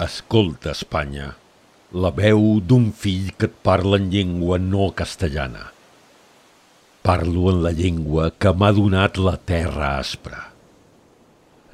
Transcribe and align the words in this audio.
Escolta, 0.00 0.72
Espanya, 0.72 1.34
la 1.92 2.08
veu 2.16 2.60
d'un 2.64 2.86
fill 2.96 3.34
que 3.36 3.50
et 3.50 3.58
parla 3.66 3.98
en 4.00 4.06
llengua 4.14 4.56
no 4.62 4.86
castellana. 4.96 5.66
Parlo 7.04 7.50
en 7.50 7.60
la 7.66 7.72
llengua 7.76 8.30
que 8.32 8.54
m'ha 8.56 8.70
donat 8.78 9.20
la 9.20 9.34
terra 9.52 9.90
aspra. 9.98 10.40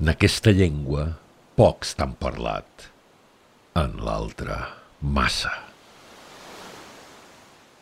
En 0.01 0.11
aquesta 0.15 0.57
llengua 0.59 1.07
pocs 1.55 1.95
t'han 1.95 2.19
parlat, 2.19 2.91
en 3.79 3.97
l'altra 4.03 4.61
massa. 5.01 5.55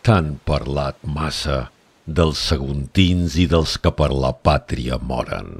T'han 0.05 0.35
parlat 0.45 1.01
massa 1.09 1.61
dels 2.05 2.49
saguntins 2.53 3.41
i 3.41 3.49
dels 3.49 3.79
que 3.81 3.97
per 3.97 4.13
la 4.13 4.37
pàtria 4.37 5.01
moren. 5.01 5.55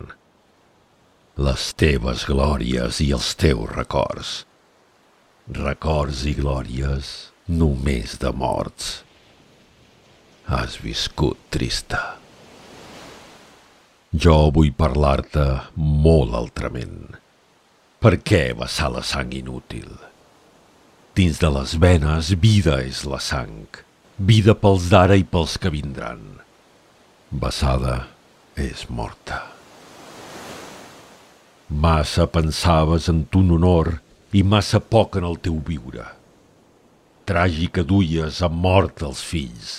Les 1.41 1.71
teves 1.73 2.29
glòries 2.29 3.01
i 3.01 3.15
els 3.17 3.33
teus 3.41 3.71
records 3.79 4.43
records 5.53 6.25
i 6.25 6.33
glòries 6.33 7.31
només 7.49 8.17
de 8.17 8.33
morts. 8.33 9.03
Has 10.49 10.79
viscut 10.81 11.37
trista. 11.53 12.17
Jo 14.13 14.51
vull 14.55 14.73
parlar-te 14.73 15.45
molt 15.77 16.35
altrament. 16.35 17.19
Per 18.01 18.17
què 18.25 18.55
vessar 18.57 18.91
la 18.93 19.03
sang 19.05 19.33
inútil? 19.37 19.91
Dins 21.15 21.39
de 21.39 21.51
les 21.53 21.75
venes, 21.77 22.33
vida 22.41 22.81
és 22.81 23.05
la 23.05 23.21
sang. 23.21 23.67
Vida 24.17 24.55
pels 24.55 24.89
d'ara 24.89 25.17
i 25.17 25.25
pels 25.25 25.59
que 25.59 25.71
vindran. 25.71 26.41
Vessada 27.31 28.07
és 28.57 28.89
morta. 28.89 29.43
Massa 31.69 32.27
pensaves 32.31 33.09
en 33.09 33.25
ton 33.27 33.51
honor 33.51 34.04
i 34.35 34.43
massa 34.43 34.81
poc 34.83 35.15
en 35.21 35.27
el 35.29 35.37
teu 35.39 35.61
viure. 35.63 36.09
Tràgica 37.31 37.85
duies 37.87 38.41
a 38.43 38.49
mort 38.51 39.05
els 39.07 39.21
fills. 39.23 39.75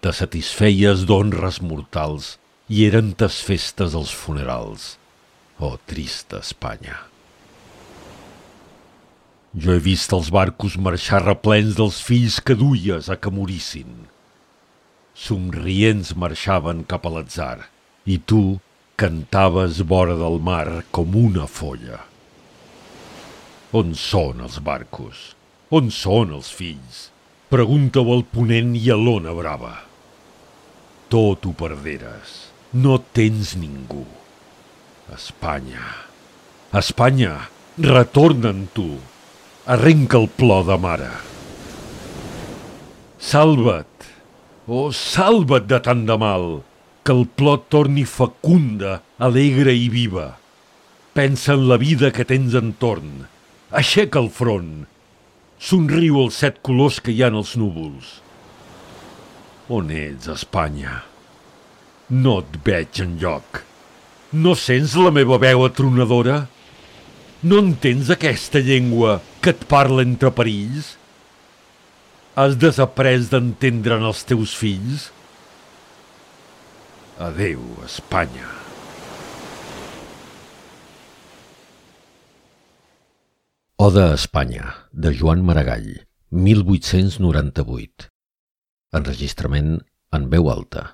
Te 0.00 0.12
satisfeies 0.16 1.04
d'honres 1.10 1.60
mortals 1.60 2.36
i 2.72 2.86
eren 2.86 3.12
tes 3.20 3.42
festes 3.44 3.94
els 4.00 4.14
funerals. 4.22 4.94
Oh, 5.60 5.76
trista 5.90 6.40
Espanya! 6.40 6.96
Jo 9.56 9.76
he 9.76 9.80
vist 9.84 10.12
els 10.12 10.32
barcos 10.32 10.74
marxar 10.88 11.22
replens 11.22 11.76
dels 11.78 12.00
fills 12.04 12.40
que 12.40 12.56
duies 12.56 13.12
a 13.12 13.16
que 13.20 13.32
morissin. 13.32 14.08
Somrients 15.16 16.16
marxaven 16.24 16.84
cap 16.88 17.06
a 17.08 17.12
l'atzar 17.14 17.68
i 18.04 18.18
tu 18.18 18.42
cantaves 19.00 19.80
vora 19.94 20.16
del 20.20 20.40
mar 20.40 20.84
com 20.92 21.16
una 21.28 21.48
folla. 21.48 22.04
On 23.76 23.92
són 23.98 24.40
els 24.46 24.56
barcos? 24.64 25.34
On 25.76 25.90
són 25.92 26.32
els 26.38 26.48
fills? 26.54 27.06
Pregunta-ho 27.52 28.14
al 28.14 28.24
ponent 28.32 28.72
i 28.78 28.86
a 28.94 28.96
l'ona 28.96 29.34
brava. 29.36 29.74
Tot 31.12 31.44
ho 31.44 31.52
perderes. 31.60 32.38
No 32.72 32.96
tens 33.18 33.52
ningú. 33.58 34.04
Espanya, 35.14 35.84
Espanya, 36.74 37.48
retorna 37.78 38.50
en 38.50 38.66
tu. 38.74 38.88
Arrenca 39.66 40.18
el 40.18 40.26
plor 40.28 40.66
de 40.66 40.76
mare. 40.78 41.12
Salva't, 43.22 44.08
oh, 44.66 44.90
salva't 44.92 45.68
de 45.70 45.78
tant 45.82 46.04
de 46.08 46.16
mal, 46.18 46.48
que 47.02 47.14
el 47.14 47.24
plor 47.38 47.62
torni 47.72 48.04
fecunda, 48.04 49.00
alegre 49.18 49.74
i 49.74 49.88
viva. 49.90 50.28
Pensa 51.14 51.54
en 51.54 51.68
la 51.70 51.78
vida 51.80 52.12
que 52.12 52.26
tens 52.28 52.54
entorn, 52.58 53.26
Aixeca 53.74 54.20
el 54.22 54.28
front. 54.30 54.86
Somriu 55.58 56.20
els 56.22 56.36
set 56.38 56.60
colors 56.62 57.00
que 57.02 57.10
hi 57.10 57.22
ha 57.24 57.30
en 57.32 57.38
els 57.40 57.56
núvols. 57.58 58.20
On 59.72 59.88
ets, 59.90 60.28
Espanya? 60.30 61.00
No 62.10 62.36
et 62.44 62.60
veig 62.62 63.00
en 63.02 63.16
lloc. 63.18 63.64
No 64.30 64.54
sents 64.54 64.94
la 65.00 65.10
meva 65.10 65.40
veu 65.42 65.64
atronadora? 65.66 66.44
No 67.42 67.58
entens 67.58 68.12
aquesta 68.14 68.62
llengua 68.62 69.18
que 69.42 69.50
et 69.50 69.66
parla 69.66 70.04
entre 70.06 70.30
perills? 70.30 70.94
Has 72.38 72.54
desaprès 72.62 73.32
d'entendre'n 73.32 74.06
els 74.06 74.22
teus 74.28 74.54
fills? 74.54 75.08
Adeu, 77.18 77.64
Espanya. 77.82 78.46
Oda 83.78 84.10
a 84.10 84.14
Espanya, 84.14 84.88
de 84.90 85.10
Joan 85.12 85.42
Maragall, 85.44 86.06
1898. 86.30 88.06
Enregistrament 88.96 89.74
en 90.16 90.24
veu 90.32 90.48
alta. 90.48 90.86